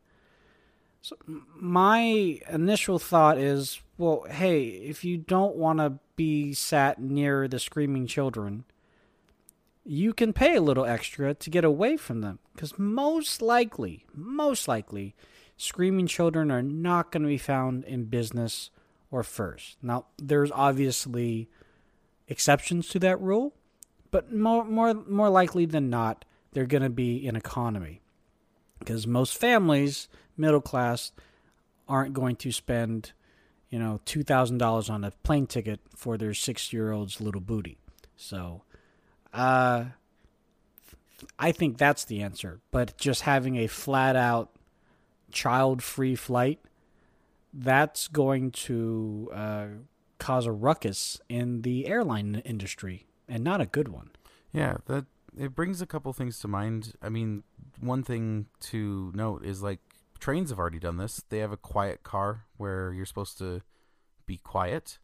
[1.02, 1.16] So
[1.56, 7.58] my initial thought is well, hey, if you don't want to be sat near the
[7.58, 8.64] screaming children,
[9.84, 14.68] you can pay a little extra to get away from them because most likely, most
[14.68, 15.14] likely,
[15.56, 18.70] screaming children are not going to be found in business
[19.10, 19.76] or first.
[19.82, 21.48] Now, there's obviously
[22.30, 23.52] exceptions to that rule,
[24.10, 28.00] but more more more likely than not, they're going to be in economy
[28.78, 31.12] because most families, middle class,
[31.86, 33.12] aren't going to spend,
[33.68, 37.42] you know, two thousand dollars on a plane ticket for their six year old's little
[37.42, 37.76] booty.
[38.16, 38.62] So
[39.34, 39.84] uh,
[41.38, 42.60] I think that's the answer.
[42.70, 44.50] But just having a flat out
[45.32, 46.60] child free flight,
[47.52, 49.66] that's going to uh,
[50.20, 54.10] cause a ruckus in the airline industry, and not a good one.
[54.52, 55.06] Yeah, that
[55.36, 56.92] it brings a couple things to mind.
[57.02, 57.42] I mean,
[57.80, 59.80] one thing to note is like
[60.20, 61.24] trains have already done this.
[61.28, 63.62] They have a quiet car where you're supposed to
[64.26, 64.98] be quiet,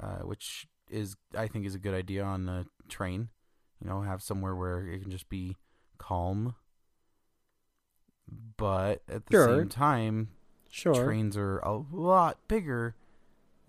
[0.00, 3.30] uh, which is I think is a good idea on a train.
[3.82, 5.56] You know, have somewhere where it can just be
[5.98, 6.54] calm.
[8.56, 9.46] But at the Sure.
[9.46, 10.28] same time,
[10.68, 10.94] Sure.
[10.94, 12.94] trains are a lot bigger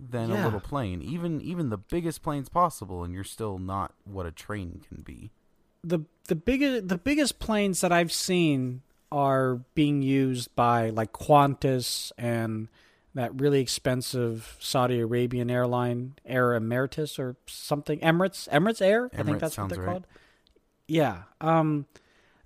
[0.10, 1.02] than a little plane.
[1.02, 5.32] Even even the biggest planes possible, and you're still not what a train can be.
[5.84, 12.12] the the biggest the biggest planes that I've seen are being used by like Qantas
[12.18, 12.70] and
[13.14, 19.40] that really expensive Saudi Arabian airline Air Emeritus or something Emirates Emirates Air I think
[19.40, 19.92] that's what they're right.
[19.92, 20.08] called.
[20.88, 21.88] Yeah, um,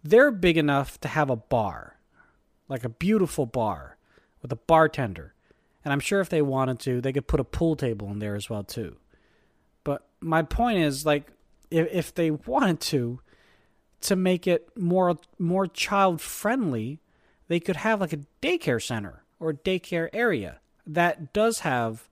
[0.03, 1.97] they're big enough to have a bar,
[2.67, 3.97] like a beautiful bar
[4.41, 5.34] with a bartender,
[5.85, 8.35] and I'm sure if they wanted to, they could put a pool table in there
[8.35, 8.97] as well too.
[9.83, 11.31] But my point is, like,
[11.69, 13.21] if if they wanted to,
[14.01, 16.99] to make it more more child friendly,
[17.47, 22.09] they could have like a daycare center or daycare area that does have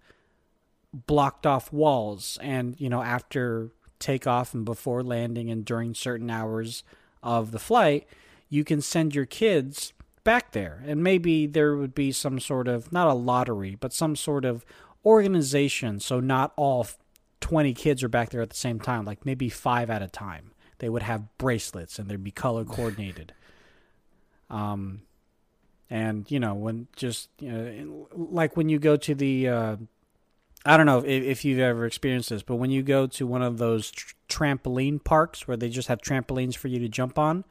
[0.94, 6.84] blocked off walls and you know after takeoff and before landing and during certain hours
[7.24, 8.06] of the flight
[8.50, 10.84] you can send your kids back there.
[10.86, 14.66] And maybe there would be some sort of not a lottery but some sort of
[15.06, 16.00] organization.
[16.00, 16.88] So not all
[17.42, 19.06] 20 kids are back there at the same time.
[19.06, 20.52] Like maybe 5 at a time.
[20.80, 23.34] They would have bracelets and they'd be color coordinated.
[24.50, 25.04] Um
[25.90, 29.76] and you know when just you know, like when you go to the uh,
[30.66, 33.42] I don't know if, if you've ever experienced this, but when you go to one
[33.42, 37.44] of those tr- trampoline parks where they just have trampolines for you to jump on,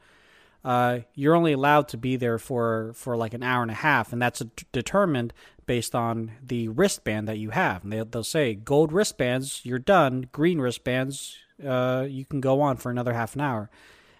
[0.63, 4.13] uh, you're only allowed to be there for for like an hour and a half,
[4.13, 5.33] and that's determined
[5.65, 7.83] based on the wristband that you have.
[7.83, 10.27] And they, they'll say gold wristbands, you're done.
[10.31, 13.69] Green wristbands, uh, you can go on for another half an hour.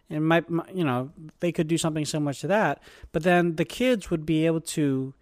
[0.10, 3.66] And my, my, you know, they could do something similar to that, but then the
[3.66, 5.14] kids would be able to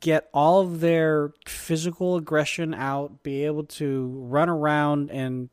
[0.00, 5.50] get all of their physical aggression out, be able to run around in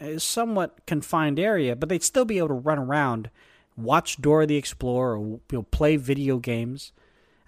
[0.00, 3.30] a somewhat confined area, but they'd still be able to run around,
[3.78, 6.92] watch Dora the Explorer, or you know, play video games,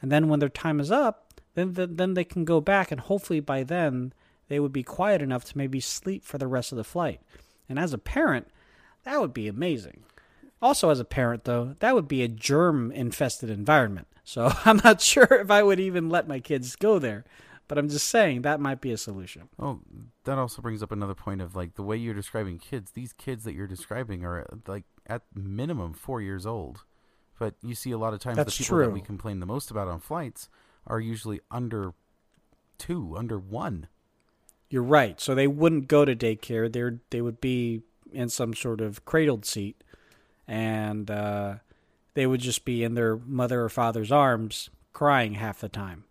[0.01, 3.01] and then when their time is up, then then then they can go back, and
[3.01, 4.13] hopefully by then
[4.49, 7.21] they would be quiet enough to maybe sleep for the rest of the flight.
[7.69, 8.49] And as a parent,
[9.05, 10.03] that would be amazing.
[10.61, 14.09] Also, as a parent, though, that would be a germ infested environment.
[14.25, 17.25] So I'm not sure if I would even let my kids go there.
[17.69, 19.49] But I'm just saying that might be a solution.
[19.57, 19.79] Oh,
[20.25, 22.91] that also brings up another point of like the way you're describing kids.
[22.91, 26.85] These kids that you're describing are like at minimum four years old,
[27.39, 29.71] but you see a lot of times That's the people that we complain the most
[29.71, 30.49] about on flights
[30.87, 31.93] are usually under
[32.79, 33.89] two, under one.
[34.71, 35.21] You're right.
[35.21, 36.73] So they wouldn't go to daycare.
[36.73, 39.83] They they would be in some sort of cradled seat,
[40.47, 41.57] and uh,
[42.15, 46.05] they would just be in their mother or father's arms, crying half the time.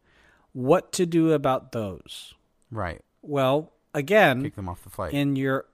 [0.52, 2.34] What to do about those?
[2.70, 3.02] Right.
[3.22, 5.14] Well, again, Kick them off the flight.
[5.14, 5.66] in your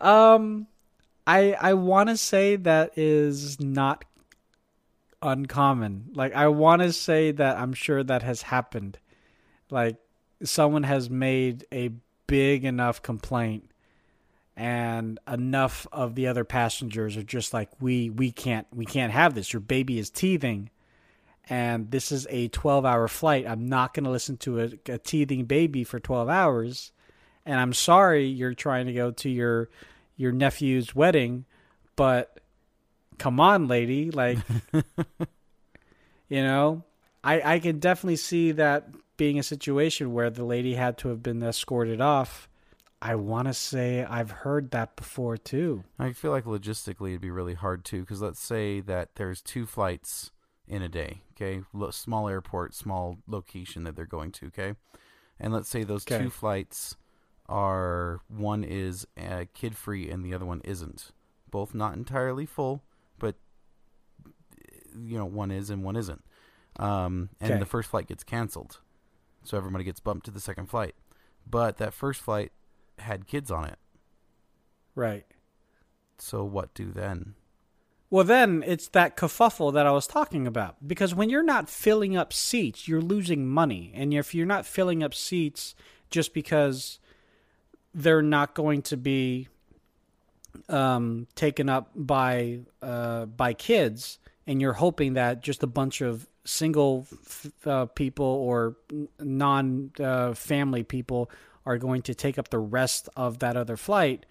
[0.00, 0.66] um
[1.26, 4.04] i i want to say that is not
[5.22, 8.98] uncommon like i want to say that i'm sure that has happened
[9.70, 9.96] like
[10.42, 11.90] someone has made a
[12.26, 13.70] big enough complaint
[14.56, 19.34] and enough of the other passengers are just like we we can't we can't have
[19.34, 20.70] this your baby is teething
[21.50, 23.44] and this is a 12 hour flight.
[23.46, 26.92] I'm not going to listen to a, a teething baby for 12 hours.
[27.46, 29.68] And I'm sorry you're trying to go to your
[30.16, 31.46] your nephew's wedding,
[31.96, 32.38] but
[33.18, 34.38] come on, lady, like
[36.28, 36.84] you know,
[37.24, 41.22] I I can definitely see that being a situation where the lady had to have
[41.22, 42.48] been escorted off.
[43.02, 45.84] I want to say I've heard that before too.
[45.98, 49.64] I feel like logistically it'd be really hard too, because let's say that there's two
[49.64, 50.30] flights
[50.68, 51.62] in a day, okay?
[51.90, 54.74] Small airport, small location that they're going to, okay?
[55.38, 56.24] And let's say those Okay.
[56.24, 56.96] two flights
[57.50, 61.10] are one is uh, kid free and the other one isn't.
[61.50, 62.82] Both not entirely full,
[63.18, 63.34] but
[64.96, 66.24] you know, one is and one isn't.
[66.78, 67.58] Um, and Okay.
[67.58, 68.78] the first flight gets canceled,
[69.44, 70.94] so everybody gets bumped to the second flight.
[71.48, 72.52] But that first flight
[72.98, 73.78] had kids on it,
[74.94, 75.26] Right.
[76.18, 77.34] so what do then?
[78.08, 80.76] Well, then it's that kerfuffle that I was talking about.
[80.86, 83.92] Because when you're not filling up seats, you're losing money.
[83.94, 85.74] And if you're not filling up seats
[86.10, 86.98] just because
[87.94, 89.48] they're not going to be
[90.68, 96.26] um, taken up by uh, by kids, and you're hoping that just a bunch of
[96.44, 98.76] single f- uh, people or
[99.18, 101.30] non uh, family people
[101.66, 104.26] are going to take up the rest of that other flight,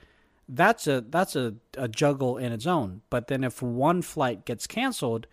[0.47, 3.01] that's a that's a, a juggle in its own.
[3.10, 5.28] But then if one flight gets canceled,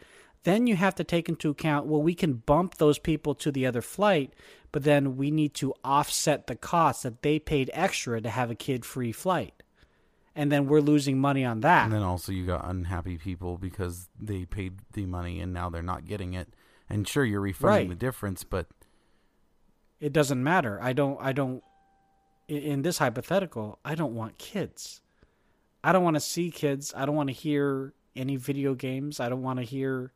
[0.45, 3.67] then you have to take into account well, we can bump those people to the
[3.67, 4.33] other flight,
[4.73, 8.55] but then we need to offset the cost that they paid extra to have a
[8.55, 9.55] kid free flight.
[10.35, 11.85] And then we're losing money on that.
[11.85, 15.83] And then also you got unhappy people because they paid the money and now they're
[15.83, 16.49] not getting it.
[16.91, 17.99] And sure, you're refunding Right.
[17.99, 18.67] the difference, but
[19.99, 20.79] it doesn't matter.
[20.83, 21.63] I don't I don't
[22.49, 25.01] in- in this hypothetical, I don't want kids.
[25.83, 26.93] I don't want to see kids.
[26.97, 29.21] I don't want to hear any video games.
[29.21, 30.13] I don't want to hear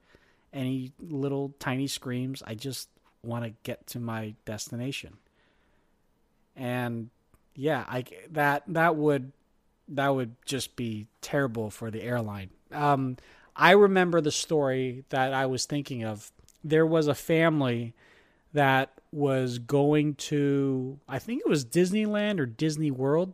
[0.52, 2.42] any little tiny screams.
[2.46, 2.88] I just
[3.22, 5.18] want to get to my destination.
[6.56, 7.10] And
[7.54, 9.32] yeah, I that that would
[9.88, 12.50] that would just be terrible for the airline.
[12.72, 13.16] Um,
[13.56, 16.30] I remember the story that I was thinking of.
[16.62, 17.94] There was a family
[18.52, 23.32] that was going to, I think it was Disneyland or Disney World,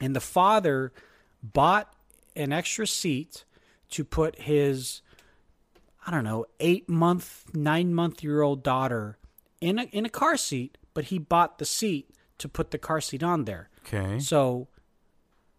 [0.00, 0.92] and the father
[1.42, 1.92] bought
[2.36, 3.44] an extra seat
[3.90, 5.02] to put his,
[6.06, 9.18] I don't know, eight month, nine month year old daughter
[9.60, 13.00] in a, in a car seat, but he bought the seat to put the car
[13.00, 13.70] seat on there.
[13.86, 14.18] okay.
[14.18, 14.68] So,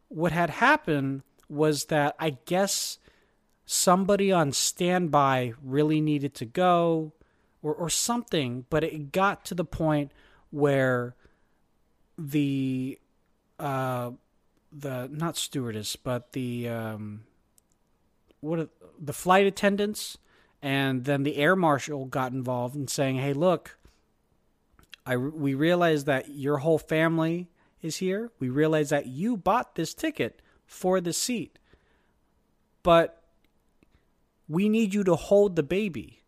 [0.10, 2.98] what had happened was that I guess
[3.66, 7.14] somebody on standby really needed to go
[7.62, 10.12] or, or something, but it got to the point
[10.52, 11.16] where
[12.18, 13.00] the
[13.60, 14.12] uh
[14.72, 17.24] the not stewardess but the um
[18.40, 18.70] what are-
[19.00, 20.18] the flight attendants
[20.64, 23.78] and then the air marshal got involved in saying hey look
[25.06, 27.50] I we realize that your whole family
[27.82, 28.32] is here.
[28.40, 31.60] We realize that you bought this ticket for the seat.
[32.82, 33.22] But
[34.48, 36.24] we need you to hold the baby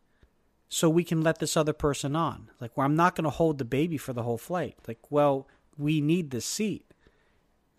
[0.68, 2.50] so we can let this other person on.
[2.60, 4.76] Like, well, I'm not going to hold the baby for the whole flight.
[4.88, 6.86] Like, well, we need the seat.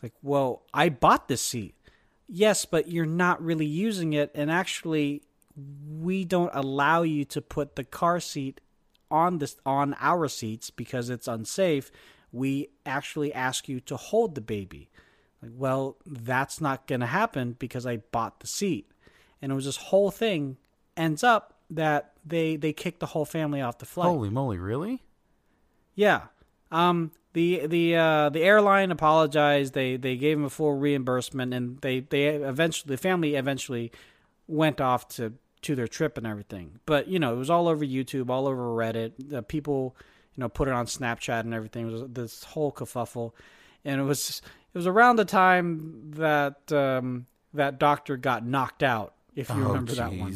[0.03, 1.75] Like, well, I bought this seat.
[2.29, 4.31] Yes, but you're not really using it.
[4.35, 5.23] And actually,
[5.57, 8.61] we don't allow you to put the car seat
[9.11, 11.91] on this on our seats because it's unsafe.
[12.33, 14.91] We actually ask you to hold the baby.
[15.43, 18.91] Like, well, that's not going to happen because I bought the seat.
[19.41, 20.57] And it was this whole thing
[20.97, 24.09] ends up that they they kicked the whole family off the flight.
[24.09, 25.03] Holy moly, really?
[25.95, 26.23] Yeah.
[26.71, 29.75] Um the the uh the airline apologized.
[29.75, 33.93] They they gave him a full reimbursement and they they eventually the family eventually
[34.47, 36.81] went off to to their trip and everything.
[36.87, 39.13] But, you know, it was all over YouTube, all over Reddit.
[39.19, 39.97] The people,
[40.35, 41.89] you know, put it on Snapchat and everything.
[41.89, 43.33] It was this whole kerfuffle.
[43.85, 44.43] And it was
[44.75, 49.69] it was around the time that um that doctor got knocked out, if you oh,
[49.69, 50.35] remember that one.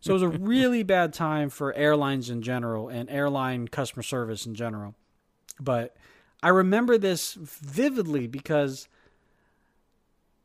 [0.00, 4.44] So it was a really bad time for airlines in general and airline customer service
[4.44, 4.94] in general.
[5.60, 5.96] But
[6.42, 8.88] I remember this vividly because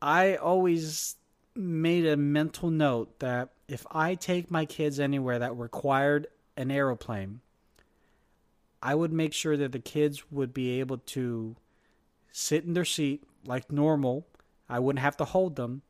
[0.02, 1.18] I always
[1.56, 7.42] made a mental note that if I take my kids anywhere that required an aeroplane,
[8.82, 11.56] I would make sure that the kids would be able to
[12.32, 14.28] sit in their seat like normal.
[14.68, 15.82] I wouldn't have to hold them,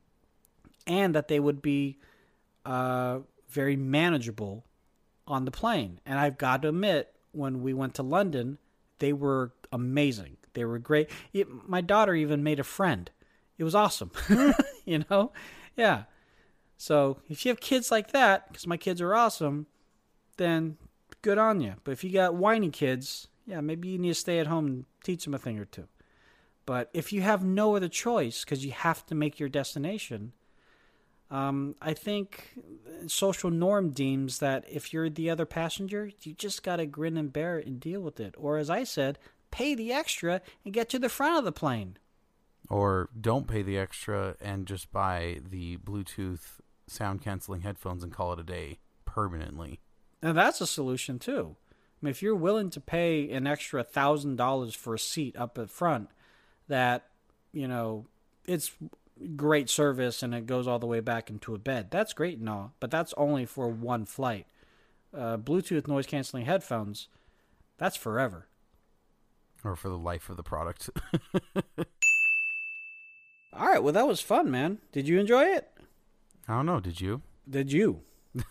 [0.87, 1.97] and that they would be
[2.65, 3.19] uh,
[3.49, 4.65] very manageable
[5.27, 5.99] on the plane.
[6.05, 8.57] And I've got to admit, when we went to London,
[8.99, 10.37] they were amazing.
[10.53, 11.09] They were great.
[11.33, 13.09] It, my daughter even made a friend.
[13.57, 14.11] It was awesome.
[14.85, 15.31] you know?
[15.75, 16.03] Yeah.
[16.79, 19.67] So if you have kids like that, because my kids are awesome,
[20.37, 20.77] then
[21.21, 21.73] good on you.
[21.83, 24.85] But if you got whiny kids, yeah, maybe you need to stay at home and
[25.03, 25.89] teach them a thing or two.
[26.65, 30.31] But if you have no other choice because you have to make your destination,
[31.29, 32.57] um, I think
[33.07, 37.33] social norm deems that if you're the other passenger, you just got to grin and
[37.33, 38.35] bear it and deal with it.
[38.37, 39.19] Or, as I said,
[39.51, 41.97] pay the extra and get to the front of the plane.
[42.69, 48.33] Or don't pay the extra and just buy the Bluetooth sound canceling headphones and call
[48.33, 49.79] it a day permanently.
[50.21, 51.55] Now, that's a solution, too.
[52.01, 55.69] I mean, if you're willing to pay an extra $1,000 for a seat up at
[55.69, 56.09] front,
[56.67, 57.07] that,
[57.51, 58.05] you know,
[58.45, 58.71] it's
[59.35, 61.91] great service and it goes all the way back into a bed.
[61.91, 64.47] That's great and all, but that's only for one flight.
[65.13, 67.07] Uh, Bluetooth noise canceling headphones,
[67.77, 68.47] that's forever.
[69.63, 70.89] Or for the life of the product.
[73.51, 74.77] All right, well, that was fun, man.
[74.91, 75.69] Did you enjoy it?
[76.49, 77.21] I don't know, did you?
[77.47, 78.01] Did you?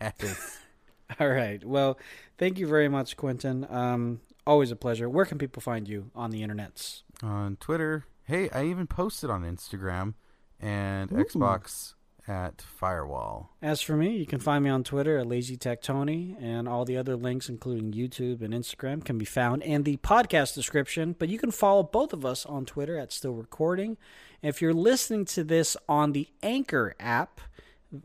[0.00, 0.58] yes.
[1.20, 1.62] All right.
[1.62, 1.98] Well,
[2.38, 3.66] thank you very much, Quentin.
[3.68, 5.10] Um, always a pleasure.
[5.10, 7.02] Where can people find you on the internets?
[7.22, 8.06] on Twitter.
[8.24, 10.14] Hey, I even posted on Instagram
[10.60, 11.16] and Ooh.
[11.16, 11.94] Xbox
[12.26, 13.50] at Firewall.
[13.60, 16.84] As for me, you can find me on Twitter at Lazy Tech Tony, and all
[16.84, 21.16] the other links, including YouTube and Instagram, can be found in the podcast description.
[21.18, 23.96] But you can follow both of us on Twitter at Still Recording.
[24.42, 27.40] If you're listening to this on the Anchor app,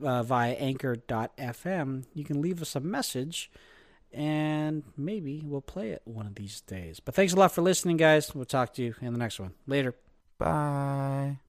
[0.04, 3.52] uh, via anchor.fm, you can leave us a message
[4.12, 7.00] and maybe we'll play it one of these days.
[7.00, 8.34] But thanks a lot for listening, guys.
[8.36, 9.54] We'll talk to you in the next one.
[9.68, 9.96] Later.
[10.38, 11.40] Bye.